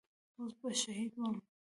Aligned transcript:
اوس 0.39 0.53
به 0.59 0.69
شهيد 0.81 1.13
وم. 1.19 1.35